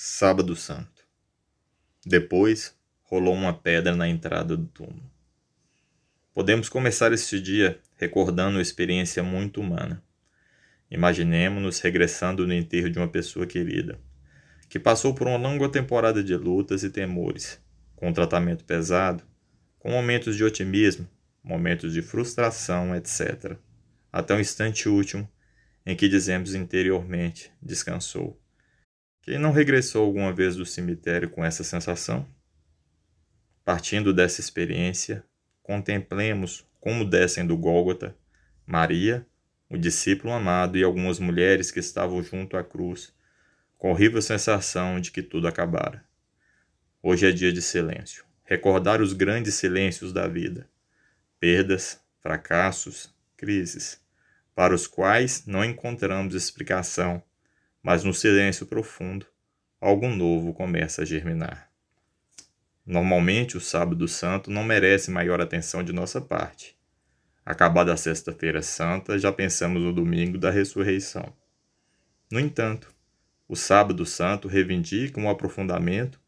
Sábado 0.00 0.54
Santo. 0.54 1.04
Depois, 2.06 2.72
rolou 3.02 3.34
uma 3.34 3.52
pedra 3.52 3.96
na 3.96 4.08
entrada 4.08 4.56
do 4.56 4.64
túmulo. 4.64 5.10
Podemos 6.32 6.68
começar 6.68 7.12
este 7.12 7.40
dia 7.40 7.80
recordando 7.96 8.58
uma 8.58 8.62
experiência 8.62 9.24
muito 9.24 9.60
humana. 9.60 10.00
Imaginemos-nos 10.88 11.80
regressando 11.80 12.46
no 12.46 12.54
enterro 12.54 12.88
de 12.88 12.96
uma 12.96 13.08
pessoa 13.08 13.44
querida, 13.44 13.98
que 14.68 14.78
passou 14.78 15.16
por 15.16 15.26
uma 15.26 15.36
longa 15.36 15.68
temporada 15.68 16.22
de 16.22 16.36
lutas 16.36 16.84
e 16.84 16.90
temores, 16.90 17.60
com 17.96 18.10
um 18.10 18.12
tratamento 18.12 18.64
pesado, 18.64 19.24
com 19.80 19.90
momentos 19.90 20.36
de 20.36 20.44
otimismo, 20.44 21.08
momentos 21.42 21.92
de 21.92 22.02
frustração, 22.02 22.94
etc. 22.94 23.56
Até 24.12 24.32
o 24.32 24.38
instante 24.38 24.88
último 24.88 25.28
em 25.84 25.96
que 25.96 26.08
dizemos 26.08 26.54
interiormente: 26.54 27.50
descansou 27.60 28.40
quem 29.28 29.36
não 29.36 29.52
regressou 29.52 30.06
alguma 30.06 30.32
vez 30.32 30.56
do 30.56 30.64
cemitério 30.64 31.28
com 31.28 31.44
essa 31.44 31.62
sensação? 31.62 32.26
Partindo 33.62 34.14
dessa 34.14 34.40
experiência, 34.40 35.22
contemplemos 35.62 36.66
como 36.80 37.04
descem 37.04 37.46
do 37.46 37.54
Gólgota 37.54 38.16
Maria, 38.66 39.26
o 39.68 39.76
discípulo 39.76 40.32
amado 40.32 40.78
e 40.78 40.82
algumas 40.82 41.18
mulheres 41.18 41.70
que 41.70 41.78
estavam 41.78 42.22
junto 42.22 42.56
à 42.56 42.64
cruz, 42.64 43.12
com 43.76 43.88
a 43.88 43.90
horrível 43.90 44.22
sensação 44.22 44.98
de 44.98 45.10
que 45.10 45.22
tudo 45.22 45.46
acabara. 45.46 46.02
Hoje 47.02 47.26
é 47.26 47.30
dia 47.30 47.52
de 47.52 47.60
silêncio. 47.60 48.24
Recordar 48.44 49.02
os 49.02 49.12
grandes 49.12 49.56
silêncios 49.56 50.10
da 50.10 50.26
vida. 50.26 50.66
Perdas, 51.38 52.00
fracassos, 52.22 53.14
crises, 53.36 54.00
para 54.54 54.74
os 54.74 54.86
quais 54.86 55.44
não 55.44 55.62
encontramos 55.62 56.34
explicação 56.34 57.22
mas 57.88 58.04
no 58.04 58.12
silêncio 58.12 58.66
profundo, 58.66 59.24
algo 59.80 60.08
novo 60.08 60.52
começa 60.52 61.00
a 61.00 61.04
germinar. 61.06 61.70
Normalmente, 62.84 63.56
o 63.56 63.62
Sábado 63.62 64.06
Santo 64.06 64.50
não 64.50 64.62
merece 64.62 65.10
maior 65.10 65.40
atenção 65.40 65.82
de 65.82 65.90
nossa 65.90 66.20
parte. 66.20 66.76
Acabada 67.46 67.90
a 67.90 67.96
Sexta-feira 67.96 68.60
Santa, 68.60 69.18
já 69.18 69.32
pensamos 69.32 69.80
no 69.82 69.90
domingo 69.90 70.36
da 70.36 70.50
ressurreição. 70.50 71.32
No 72.30 72.38
entanto, 72.38 72.94
o 73.48 73.56
Sábado 73.56 74.04
Santo 74.04 74.48
reivindica 74.48 75.18
um 75.18 75.30
aprofundamento 75.30 76.20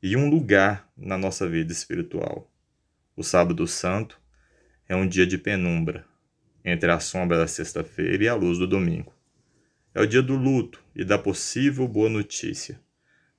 e 0.00 0.16
um 0.16 0.30
lugar 0.30 0.88
na 0.96 1.18
nossa 1.18 1.48
vida 1.48 1.72
espiritual. 1.72 2.48
O 3.16 3.24
Sábado 3.24 3.66
Santo 3.66 4.20
é 4.88 4.94
um 4.94 5.08
dia 5.08 5.26
de 5.26 5.38
penumbra 5.38 6.06
entre 6.64 6.88
a 6.92 7.00
sombra 7.00 7.36
da 7.36 7.48
sexta-feira 7.48 8.22
e 8.22 8.28
a 8.28 8.34
luz 8.36 8.58
do 8.58 8.66
domingo. 8.68 9.13
É 9.94 10.00
o 10.00 10.06
dia 10.06 10.20
do 10.20 10.34
luto 10.34 10.82
e 10.92 11.04
da 11.04 11.16
possível 11.16 11.86
boa 11.86 12.08
notícia, 12.08 12.80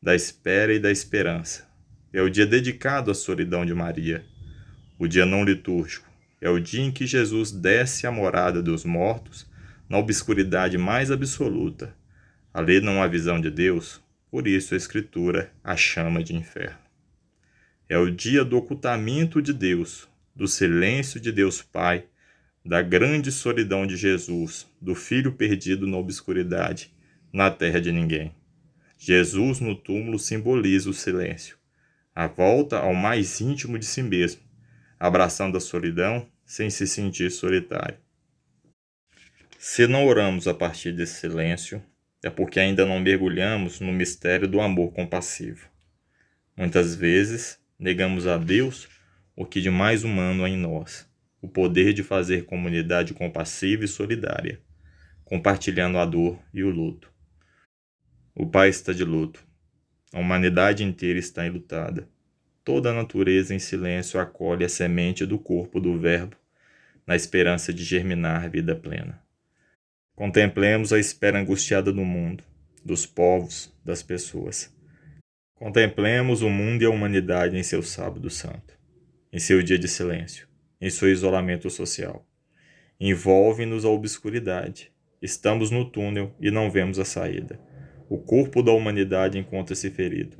da 0.01 0.15
espera 0.15 0.73
e 0.73 0.79
da 0.79 0.89
esperança. 0.89 1.67
É 2.13 2.21
o 2.21 2.29
dia 2.29 2.45
dedicado 2.45 3.11
à 3.11 3.13
solidão 3.13 3.65
de 3.65 3.73
Maria, 3.73 4.25
o 4.97 5.05
dia 5.05 5.25
não 5.25 5.43
litúrgico. 5.43 6.09
É 6.39 6.49
o 6.49 6.57
dia 6.57 6.81
em 6.81 6.93
que 6.93 7.05
Jesus 7.05 7.51
desce 7.51 8.07
à 8.07 8.11
morada 8.11 8.63
dos 8.63 8.85
mortos 8.85 9.45
na 9.89 9.97
obscuridade 9.97 10.77
mais 10.77 11.11
absoluta. 11.11 11.93
Ali 12.53 12.79
não 12.79 13.03
há 13.03 13.07
visão 13.07 13.41
de 13.41 13.51
Deus, 13.51 14.01
por 14.31 14.47
isso 14.47 14.73
a 14.73 14.77
Escritura 14.77 15.51
a 15.61 15.75
chama 15.75 16.23
de 16.23 16.33
inferno. 16.33 16.79
É 17.89 17.97
o 17.97 18.09
dia 18.09 18.45
do 18.45 18.55
ocultamento 18.55 19.41
de 19.41 19.51
Deus, 19.51 20.07
do 20.33 20.47
silêncio 20.47 21.19
de 21.19 21.33
Deus 21.33 21.61
Pai 21.61 22.05
da 22.65 22.81
grande 22.81 23.31
solidão 23.31 23.85
de 23.85 23.95
Jesus, 23.95 24.67
do 24.81 24.95
filho 24.95 25.33
perdido 25.33 25.85
na 25.85 25.97
obscuridade, 25.97 26.91
na 27.31 27.51
terra 27.51 27.79
de 27.79 27.91
ninguém. 27.91 28.33
Jesus 28.97 29.59
no 29.59 29.75
túmulo 29.75 30.17
simboliza 30.17 30.89
o 30.89 30.93
silêncio, 30.93 31.57
a 32.15 32.25
volta 32.25 32.79
ao 32.79 32.95
mais 32.95 33.39
íntimo 33.39 33.77
de 33.77 33.85
si 33.85 34.01
mesmo, 34.01 34.41
abraçando 34.99 35.57
a 35.57 35.61
solidão 35.61 36.27
sem 36.43 36.71
se 36.71 36.87
sentir 36.87 37.29
solitário. 37.29 37.99
Se 39.59 39.85
não 39.85 40.07
oramos 40.07 40.47
a 40.47 40.53
partir 40.53 40.91
desse 40.91 41.19
silêncio, 41.19 41.83
é 42.23 42.31
porque 42.31 42.59
ainda 42.59 42.83
não 42.83 42.99
mergulhamos 42.99 43.79
no 43.79 43.91
mistério 43.91 44.47
do 44.47 44.59
amor 44.59 44.91
compassivo. 44.91 45.67
Muitas 46.57 46.95
vezes 46.95 47.59
negamos 47.77 48.25
a 48.25 48.37
Deus 48.37 48.87
o 49.35 49.45
que 49.45 49.61
de 49.61 49.69
mais 49.69 50.03
humano 50.03 50.43
há 50.43 50.49
em 50.49 50.57
nós 50.57 51.07
o 51.45 51.47
poder 51.47 51.93
de 51.93 52.01
fazer 52.01 52.45
comunidade 52.45 53.13
compassiva 53.13 53.85
e 53.85 53.87
solidária, 53.87 54.59
compartilhando 55.23 55.99
a 55.99 56.05
dor 56.05 56.39
e 56.51 56.63
o 56.63 56.71
luto. 56.71 57.13
O 58.33 58.47
Pai 58.47 58.69
está 58.69 58.91
de 58.91 59.03
luto. 59.03 59.45
A 60.11 60.19
humanidade 60.19 60.83
inteira 60.83 61.19
está 61.19 61.45
enlutada. 61.45 62.09
Toda 62.63 62.89
a 62.89 62.93
natureza 62.93 63.53
em 63.53 63.59
silêncio 63.59 64.19
acolhe 64.19 64.65
a 64.65 64.69
semente 64.69 65.23
do 65.23 65.37
corpo 65.37 65.79
do 65.79 65.99
Verbo, 65.99 66.35
na 67.05 67.15
esperança 67.15 67.71
de 67.71 67.83
germinar 67.83 68.49
vida 68.49 68.75
plena. 68.75 69.21
Contemplemos 70.15 70.91
a 70.91 70.97
espera 70.97 71.39
angustiada 71.39 71.93
do 71.93 72.03
mundo, 72.03 72.43
dos 72.83 73.05
povos, 73.05 73.71
das 73.85 74.01
pessoas. 74.01 74.73
Contemplemos 75.53 76.41
o 76.41 76.49
mundo 76.49 76.81
e 76.81 76.85
a 76.85 76.89
humanidade 76.89 77.55
em 77.55 77.61
seu 77.61 77.83
sábado 77.83 78.31
santo, 78.31 78.75
em 79.31 79.37
seu 79.37 79.61
dia 79.61 79.77
de 79.77 79.87
silêncio 79.87 80.54
em 80.79 80.89
seu 80.89 81.09
isolamento 81.11 81.69
social. 81.69 82.25
Envolve-nos 82.99 83.85
a 83.85 83.89
obscuridade. 83.89 84.91
Estamos 85.21 85.71
no 85.71 85.85
túnel 85.85 86.33
e 86.39 86.51
não 86.51 86.69
vemos 86.69 86.99
a 86.99 87.05
saída. 87.05 87.59
O 88.09 88.17
corpo 88.17 88.61
da 88.61 88.71
humanidade 88.71 89.37
encontra-se 89.37 89.89
ferido, 89.89 90.37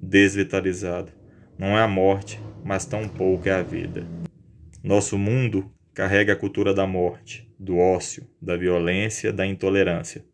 desvitalizado. 0.00 1.12
Não 1.58 1.78
é 1.78 1.82
a 1.82 1.88
morte, 1.88 2.40
mas 2.64 2.86
tão 2.86 3.06
pouco 3.08 3.48
é 3.48 3.52
a 3.52 3.62
vida. 3.62 4.06
Nosso 4.82 5.18
mundo 5.18 5.70
carrega 5.94 6.32
a 6.32 6.36
cultura 6.36 6.72
da 6.72 6.86
morte, 6.86 7.48
do 7.58 7.76
ócio, 7.76 8.26
da 8.40 8.56
violência, 8.56 9.32
da 9.32 9.46
intolerância. 9.46 10.24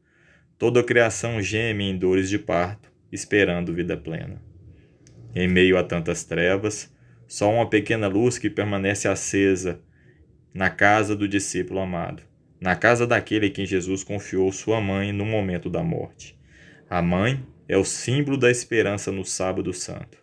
Toda 0.57 0.81
a 0.81 0.85
criação 0.85 1.43
geme 1.43 1.85
em 1.85 1.99
dores 1.99 2.29
de 2.29 2.39
parto, 2.39 2.91
esperando 3.13 3.75
vida 3.75 3.97
plena. 3.97 4.41
Em 5.35 5.47
meio 5.47 5.77
a 5.77 5.83
tantas 5.83 6.25
trevas, 6.25 6.93
só 7.29 7.53
uma 7.53 7.69
pequena 7.69 8.09
luz 8.09 8.39
que 8.39 8.49
permanece 8.49 9.07
acesa 9.07 9.81
na 10.53 10.71
casa 10.71 11.15
do 11.15 11.29
discípulo 11.29 11.79
amado, 11.79 12.23
na 12.59 12.75
casa 12.75 13.07
daquele 13.07 13.47
em 13.47 13.53
quem 13.53 13.67
Jesus 13.67 14.03
confiou 14.03 14.51
sua 14.51 14.81
mãe 14.81 15.13
no 15.13 15.27
momento 15.27 15.69
da 15.69 15.85
morte. 15.85 16.37
A 16.89 17.03
mãe 17.03 17.47
é 17.69 17.77
o 17.77 17.85
símbolo 17.85 18.39
da 18.39 18.51
esperança 18.51 19.13
no 19.13 19.25
Sábado 19.25 19.75
Santo. 19.75 20.19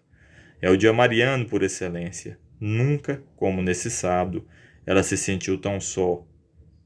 É 0.59 0.69
o 0.69 0.75
dia 0.75 0.91
mariano 0.91 1.45
por 1.45 1.61
excelência. 1.61 2.39
Nunca, 2.59 3.23
como 3.35 3.61
nesse 3.61 3.91
sábado, 3.91 4.47
ela 4.83 5.03
se 5.03 5.15
sentiu 5.15 5.59
tão 5.59 5.79
só, 5.79 6.25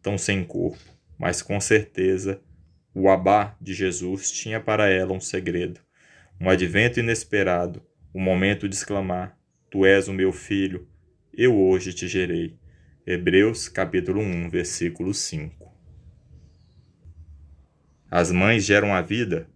tão 0.02 0.18
sem 0.18 0.44
corpo, 0.44 0.84
mas 1.18 1.42
com 1.42 1.60
certeza 1.62 2.42
o 2.94 3.10
Abá 3.10 3.56
de 3.62 3.74
Jesus 3.74 4.32
tinha 4.32 4.60
para 4.60 4.90
ela 4.90 5.14
um 5.14 5.20
segredo, 5.22 5.80
um 6.42 6.50
advento 6.50 7.00
inesperado, 7.00 7.82
o 8.14 8.20
um 8.20 8.22
momento 8.22 8.68
de 8.68 8.76
exclamar: 8.76 9.39
Tu 9.72 9.86
és 9.86 10.08
o 10.08 10.14
meu 10.14 10.32
filho, 10.34 10.88
eu 11.32 11.56
hoje 11.56 11.94
te 11.94 12.08
gerei. 12.08 12.58
Hebreus 13.06 13.70
capítulo 13.70 14.20
1, 14.20 14.50
versículo 14.50 15.14
5. 15.14 15.72
As 18.10 18.32
mães 18.32 18.66
geram 18.66 18.96
a 18.96 19.04
vida, 19.04 19.48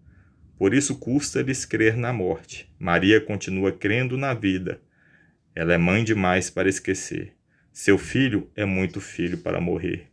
por 0.56 0.72
isso 0.72 1.00
custa-lhes 1.00 1.66
crer 1.66 1.98
na 1.98 2.14
morte. 2.14 2.72
Maria 2.78 3.20
continua 3.20 3.72
crendo 3.72 4.16
na 4.16 4.36
vida. 4.36 4.80
Ela 5.56 5.74
é 5.74 5.78
mãe 5.80 6.04
demais 6.04 6.48
para 6.48 6.70
esquecer. 6.70 7.34
Seu 7.72 7.98
filho 7.98 8.52
é 8.56 8.66
muito 8.66 9.02
filho 9.02 9.40
para 9.40 9.60
morrer. 9.60 10.12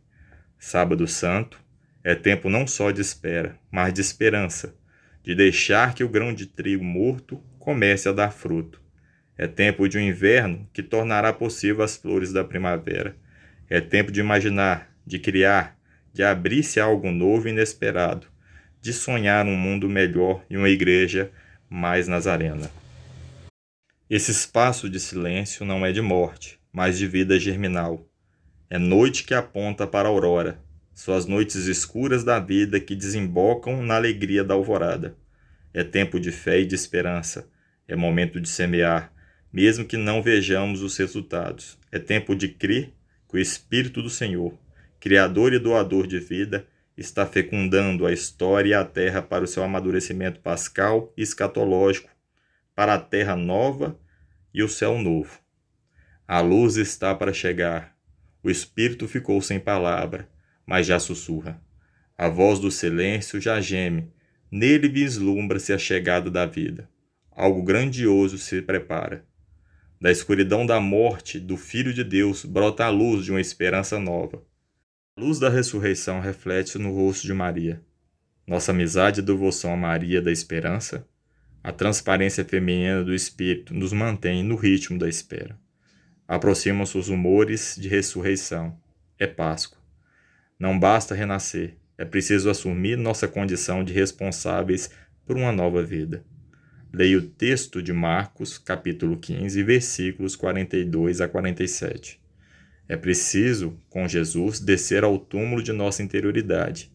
Sábado 0.57 1.07
Santo 1.07 1.63
é 2.03 2.15
tempo 2.15 2.49
não 2.49 2.65
só 2.65 2.89
de 2.89 3.01
espera, 3.01 3.55
mas 3.69 3.93
de 3.93 4.01
esperança, 4.01 4.75
de 5.21 5.35
deixar 5.35 5.93
que 5.93 6.03
o 6.03 6.09
grão 6.09 6.33
de 6.33 6.47
trigo 6.47 6.83
morto 6.83 7.37
comece 7.59 8.09
a 8.09 8.11
dar 8.11 8.31
fruto. 8.31 8.80
É 9.41 9.47
tempo 9.47 9.89
de 9.89 9.97
um 9.97 10.01
inverno 10.01 10.69
que 10.71 10.83
tornará 10.83 11.33
possível 11.33 11.83
as 11.83 11.95
flores 11.97 12.31
da 12.31 12.43
primavera. 12.43 13.15
É 13.67 13.81
tempo 13.81 14.11
de 14.11 14.19
imaginar, 14.19 14.95
de 15.03 15.17
criar, 15.17 15.75
de 16.13 16.21
abrir-se 16.21 16.79
a 16.79 16.83
algo 16.83 17.09
novo 17.09 17.47
e 17.47 17.51
inesperado, 17.51 18.27
de 18.79 18.93
sonhar 18.93 19.47
um 19.47 19.57
mundo 19.57 19.89
melhor 19.89 20.45
e 20.47 20.55
uma 20.55 20.69
igreja 20.69 21.31
mais 21.67 22.07
nazarena. 22.07 22.69
Esse 24.07 24.29
espaço 24.29 24.87
de 24.87 24.99
silêncio 24.99 25.65
não 25.65 25.83
é 25.83 25.91
de 25.91 26.03
morte, 26.03 26.59
mas 26.71 26.99
de 26.99 27.07
vida 27.07 27.39
germinal. 27.39 28.07
É 28.69 28.77
noite 28.77 29.23
que 29.23 29.33
aponta 29.33 29.87
para 29.87 30.07
a 30.07 30.11
aurora, 30.11 30.59
suas 30.93 31.25
noites 31.25 31.65
escuras 31.65 32.23
da 32.23 32.37
vida 32.37 32.79
que 32.79 32.95
desembocam 32.95 33.81
na 33.81 33.95
alegria 33.95 34.43
da 34.43 34.53
alvorada. 34.53 35.17
É 35.73 35.83
tempo 35.83 36.19
de 36.19 36.31
fé 36.31 36.59
e 36.59 36.65
de 36.67 36.75
esperança. 36.75 37.49
É 37.87 37.95
momento 37.95 38.39
de 38.39 38.47
semear, 38.47 39.10
mesmo 39.51 39.85
que 39.85 39.97
não 39.97 40.21
vejamos 40.21 40.81
os 40.81 40.97
resultados. 40.97 41.77
É 41.91 41.99
tempo 41.99 42.35
de 42.35 42.47
crer 42.47 42.93
que 43.29 43.37
o 43.37 43.39
Espírito 43.39 44.01
do 44.01 44.09
Senhor, 44.09 44.57
Criador 44.99 45.53
e 45.53 45.59
doador 45.59 46.05
de 46.05 46.19
vida, 46.19 46.67
está 46.95 47.25
fecundando 47.25 48.05
a 48.05 48.13
história 48.13 48.69
e 48.69 48.73
a 48.73 48.85
terra 48.85 49.21
para 49.21 49.43
o 49.43 49.47
seu 49.47 49.63
amadurecimento 49.63 50.39
pascal 50.39 51.11
e 51.17 51.23
escatológico, 51.23 52.09
para 52.75 52.93
a 52.93 52.99
terra 52.99 53.35
nova 53.35 53.99
e 54.53 54.61
o 54.61 54.69
céu 54.69 54.97
novo. 54.97 55.39
A 56.27 56.39
luz 56.39 56.77
está 56.77 57.15
para 57.15 57.33
chegar. 57.33 57.97
O 58.43 58.49
espírito 58.49 59.07
ficou 59.07 59.41
sem 59.41 59.59
palavra, 59.59 60.29
mas 60.65 60.87
já 60.87 60.99
sussurra. 60.99 61.61
A 62.17 62.29
voz 62.29 62.59
do 62.59 62.71
silêncio 62.71 63.41
já 63.41 63.59
geme. 63.59 64.11
Nele 64.51 64.87
vislumbra-se 64.87 65.73
a 65.73 65.77
chegada 65.77 66.29
da 66.29 66.45
vida. 66.45 66.89
Algo 67.31 67.63
grandioso 67.63 68.37
se 68.37 68.61
prepara. 68.61 69.25
Da 70.01 70.09
escuridão 70.09 70.65
da 70.65 70.79
morte 70.79 71.39
do 71.39 71.55
Filho 71.55 71.93
de 71.93 72.03
Deus 72.03 72.43
brota 72.43 72.85
a 72.85 72.89
luz 72.89 73.23
de 73.23 73.29
uma 73.29 73.39
esperança 73.39 73.99
nova. 73.99 74.43
A 75.15 75.21
luz 75.21 75.37
da 75.37 75.47
ressurreição 75.47 76.19
reflete 76.19 76.79
no 76.79 76.91
rosto 76.91 77.27
de 77.27 77.33
Maria. 77.35 77.79
Nossa 78.47 78.71
amizade 78.71 79.19
e 79.19 79.23
devoção 79.23 79.71
a 79.71 79.77
Maria 79.77 80.19
da 80.19 80.31
esperança, 80.31 81.07
a 81.63 81.71
transparência 81.71 82.43
feminina 82.43 83.03
do 83.03 83.13
Espírito 83.13 83.75
nos 83.75 83.93
mantém 83.93 84.43
no 84.43 84.55
ritmo 84.55 84.97
da 84.97 85.07
espera. 85.07 85.55
Aproximam-se 86.27 86.97
os 86.97 87.07
humores 87.07 87.77
de 87.79 87.87
ressurreição. 87.87 88.75
É 89.19 89.27
Páscoa. 89.27 89.77
Não 90.57 90.79
basta 90.79 91.13
renascer, 91.13 91.75
é 91.95 92.05
preciso 92.05 92.49
assumir 92.49 92.97
nossa 92.97 93.27
condição 93.27 93.83
de 93.83 93.93
responsáveis 93.93 94.89
por 95.27 95.37
uma 95.37 95.51
nova 95.51 95.83
vida. 95.83 96.25
Leia 96.93 97.19
o 97.19 97.21
texto 97.21 97.81
de 97.81 97.93
Marcos, 97.93 98.57
capítulo 98.57 99.17
15, 99.17 99.63
versículos 99.63 100.35
42 100.35 101.21
a 101.21 101.27
47. 101.29 102.19
É 102.85 102.97
preciso, 102.97 103.79
com 103.89 104.09
Jesus, 104.09 104.59
descer 104.59 105.05
ao 105.05 105.17
túmulo 105.17 105.63
de 105.63 105.71
nossa 105.71 106.03
interioridade, 106.03 106.91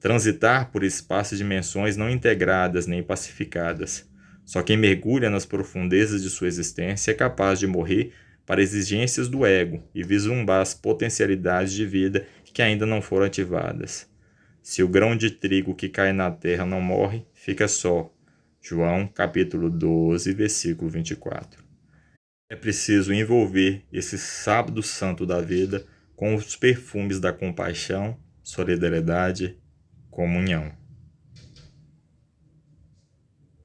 transitar 0.00 0.72
por 0.72 0.82
espaços 0.82 1.34
e 1.34 1.42
dimensões 1.42 1.94
não 1.94 2.08
integradas 2.08 2.86
nem 2.86 3.02
pacificadas. 3.02 4.08
Só 4.46 4.62
quem 4.62 4.78
mergulha 4.78 5.28
nas 5.28 5.44
profundezas 5.44 6.22
de 6.22 6.30
sua 6.30 6.48
existência 6.48 7.10
é 7.10 7.14
capaz 7.14 7.58
de 7.58 7.66
morrer 7.66 8.14
para 8.46 8.62
exigências 8.62 9.28
do 9.28 9.44
ego 9.44 9.86
e 9.94 10.02
vislumbrar 10.02 10.62
as 10.62 10.72
potencialidades 10.72 11.74
de 11.74 11.84
vida 11.84 12.26
que 12.46 12.62
ainda 12.62 12.86
não 12.86 13.02
foram 13.02 13.26
ativadas. 13.26 14.08
Se 14.62 14.82
o 14.82 14.88
grão 14.88 15.14
de 15.14 15.30
trigo 15.30 15.74
que 15.74 15.90
cai 15.90 16.14
na 16.14 16.30
terra 16.30 16.64
não 16.64 16.80
morre, 16.80 17.26
fica 17.34 17.68
só. 17.68 18.10
João 18.68 19.08
capítulo 19.08 19.70
12, 19.70 20.30
versículo 20.34 20.90
24. 20.90 21.64
É 22.50 22.54
preciso 22.54 23.14
envolver 23.14 23.82
esse 23.90 24.18
sábado 24.18 24.82
santo 24.82 25.24
da 25.24 25.40
vida 25.40 25.86
com 26.14 26.34
os 26.34 26.54
perfumes 26.54 27.18
da 27.18 27.32
compaixão, 27.32 28.18
solidariedade, 28.42 29.58
comunhão. 30.10 30.77